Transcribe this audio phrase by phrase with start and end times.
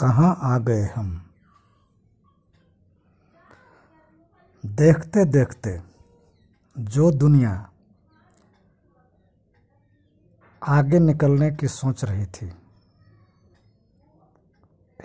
[0.00, 1.30] कहाँ आ गए हम?
[4.66, 5.82] देखते देखते
[6.78, 7.70] जो दुनिया
[10.62, 12.52] आगे निकलने की सोच रही थी,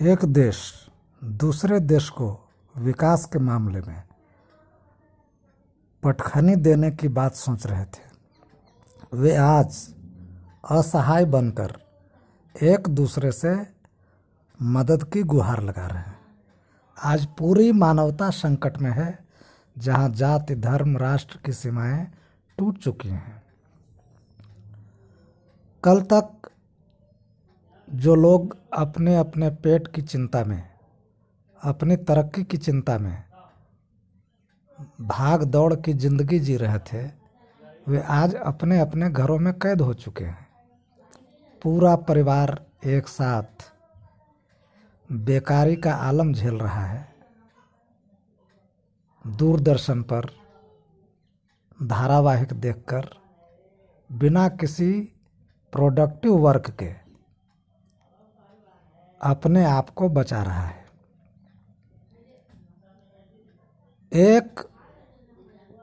[0.02, 0.90] एक देश
[1.24, 4.04] दूसरे देश को विकास के मामले में
[6.04, 8.04] पटखनी देने की बात सोच रहे थे।
[9.14, 9.96] वे आज
[10.72, 11.82] असहाय बनकर
[12.64, 13.73] एक दूसरे से
[14.64, 16.20] मदद की गुहार लगा रहे हैं।
[17.04, 19.26] आज पूरी मानवता संकट में है,
[19.78, 22.12] जहाँ जाति, धर्म, राष्ट्र की सीमाएँ
[22.58, 23.44] टूट चुकी हैं।
[25.84, 26.50] कल तक
[27.94, 30.70] जो लोग अपने अपने पेट की चिंता में,
[31.64, 33.24] अपनी तरक्की की चिंता में
[35.02, 37.12] भाग दौड़ की ज़िंदगी जी रहे थे,
[37.88, 40.48] वे आज अपने अपने घरों में कैद हो चुके हैं।
[41.62, 43.73] पूरा परिवार एक साथ
[45.14, 47.16] बेकारी का आलम झेल रहा है।
[49.28, 50.26] दूरदर्शन पर
[51.84, 53.10] धारावाहिक देखकर,
[54.12, 54.92] बिना किसी
[55.72, 56.94] प्रोडक्टिव वर्क के,
[59.22, 60.86] अपने आप को बचा रहा है।
[64.12, 64.60] एक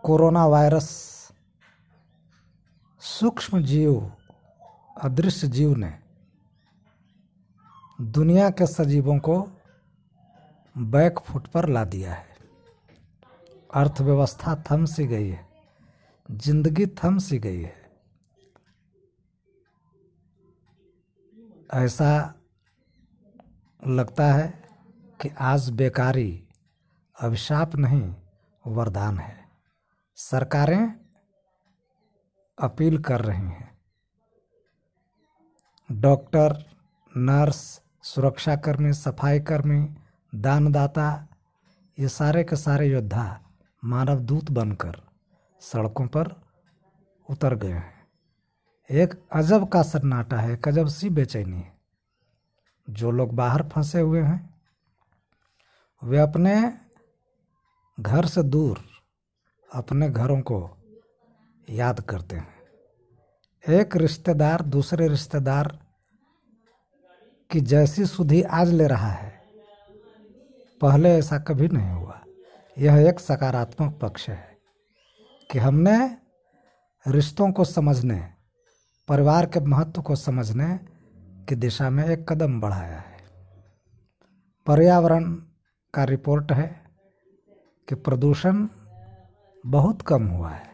[0.03, 0.91] कोरोना वायरस
[3.01, 4.13] सूक्ष्म जीव,
[5.03, 6.00] अदृश्य जीव ने
[8.01, 9.49] दुनिया के सजीवों को
[10.79, 12.37] बैक फुट पर ला दिया है।
[13.75, 15.49] अर्थव्यवस्था थम सी गई है।
[16.31, 17.91] ज़िंदगी थम सी गई है।
[21.75, 22.35] ऐसा
[23.87, 24.69] लगता है
[25.21, 26.49] कि आज बेकारी,
[27.21, 28.15] अभिशाप नहीं,
[28.67, 29.49] वरदान है।
[30.17, 31.01] सरकारें
[32.59, 33.79] अपील कर रही हैं।
[35.93, 36.65] डॉक्टर,
[37.17, 39.95] नर्स सुरक्षाकर्मी सफ़ाई कर्मी,
[40.35, 41.29] दानदाता,
[41.99, 43.41] ये सारे के सारे योद्धा
[43.85, 45.03] मानव दूत बनकर
[45.61, 46.43] सड़कों पर
[47.31, 48.07] उतर गए हैं।
[48.91, 51.73] एक अजब का सन्नाटा है, एक अजब सी बेचैनी है।
[52.91, 54.61] जो लोग बाहर फंसे हुए हैं,
[56.05, 56.79] वे अपने
[58.01, 58.81] घर से दूर
[59.75, 60.77] अपने घरों को
[61.71, 62.61] याद करते हैं।
[63.69, 65.79] एक रिश्तेदार दूसरे रिश्तेदार
[67.53, 69.43] की जैसी सुधि आज ले रहा है,
[70.81, 72.21] पहले ऐसा कभी नहीं हुआ।
[72.79, 74.59] यह एक सकारात्मक पक्ष है
[75.51, 76.17] कि हमने
[77.09, 78.29] रिश्तों को समझने,
[79.09, 80.79] परिवार के महत्व को समझने
[81.49, 83.19] की दिशा में एक कदम बढ़ाया है।
[84.67, 85.35] पर्यावरण
[85.95, 86.83] का रिपोर्ट है
[87.89, 88.69] कि प्रदूषण
[89.67, 90.69] बहुत कम हुआ है।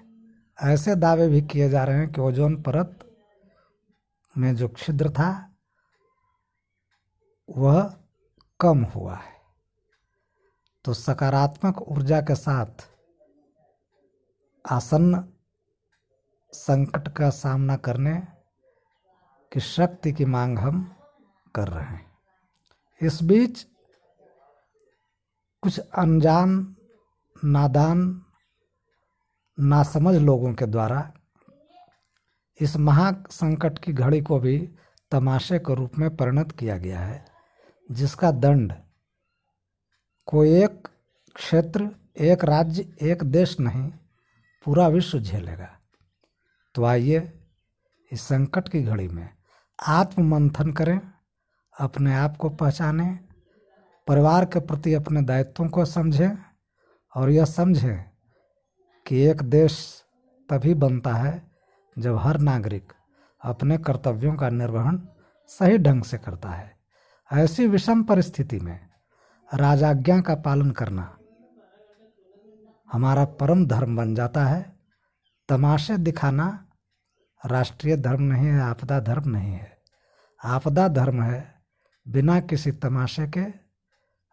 [0.63, 2.99] ऐसे दावे भी किए जा रहे हैं कि ओजोन परत
[4.39, 5.46] में जो छिद्र था
[7.49, 7.95] वह
[8.61, 9.37] कम हुआ है।
[10.85, 12.91] तो सकारात्मक ऊर्जा के साथ
[14.71, 15.29] आसन्न
[16.53, 18.23] संकट का सामना करने
[19.53, 20.97] की शक्ति की मांग हम
[21.55, 22.19] कर रहे हैं।
[23.03, 23.67] इस बीच
[25.63, 26.77] कुछ अनजान,
[27.45, 28.25] नादान,
[29.61, 31.13] नासमझ लोगों के द्वारा
[32.61, 34.75] इस महा संकट की घड़ी को भी
[35.11, 37.36] तमाशे के रूप में परिणत किया गया है।
[37.91, 38.73] जिसका दंड
[40.27, 40.89] कोई एक
[41.35, 41.89] क्षेत्र,
[42.19, 43.93] एक राज्य, एक देश नहीं,
[44.65, 45.69] पूरा विश्व झेलेगा।
[46.75, 47.33] तो आइए
[48.13, 49.29] इस संकट की घड़ी में
[49.87, 51.01] आत्म मंथन करें,
[51.81, 53.19] अपने आप को पहचानें,
[54.07, 56.31] परिवार के प्रति अपने दायित्वों को समझें
[57.17, 58.05] और यह समझें
[59.07, 60.05] कि एक देश
[60.51, 61.51] तभी बनता है
[61.99, 62.93] जब हर नागरिक
[63.43, 65.09] अपने कर्तव्यों का निर्वहन
[65.47, 66.76] सही ढंग से करता है।
[67.31, 68.79] ऐसी विषम परिस्थिति में
[69.51, 71.17] राजाज्ञा का पालन करना
[72.89, 74.77] हमारा परम धर्म बन जाता है।
[75.49, 76.47] तमाशे दिखाना
[77.47, 79.77] राष्ट्रीय धर्म नहीं है, आपदा धर्म नहीं है।
[80.45, 81.65] आपदा धर्म है
[82.07, 83.45] बिना किसी तमाशे के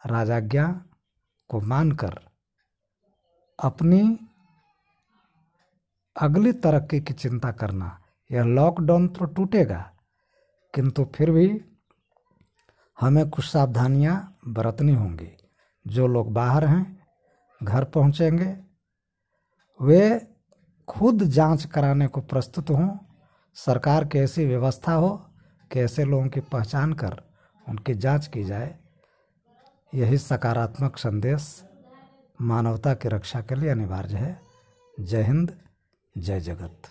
[0.02, 0.68] राजाज्ञा
[1.50, 2.20] को मानकर
[3.60, 4.02] अपनी
[6.16, 8.00] अगली तरक्की की चिंता करना।
[8.30, 9.92] यह लॉकडाउन तो टूटेगा,
[10.74, 11.48] किंतु फिर भी
[13.04, 15.32] हमें कुछ सावधानियाँ बरतनी होंगी।
[15.88, 17.08] जो लोग बाहर हैं,
[17.64, 18.58] घर पहुँचेंगे,
[19.82, 20.28] वे
[20.88, 22.98] खुद जाँच कराने को प्रस्तुत हों,
[23.56, 25.10] सरकार की ऐसी व्यवस्था हो
[25.72, 27.22] कि ऐसे लोगों की पहचान कर
[27.70, 28.76] उनकी जाँच की जाए,
[29.94, 31.64] यही सकारात्मक संदेश
[32.42, 34.42] मानवता की रक्षा के लिए अनिवार्य है।
[35.00, 35.52] जय हिंद,
[36.18, 36.82] जय जगत।